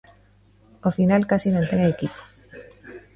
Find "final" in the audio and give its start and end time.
0.97-1.21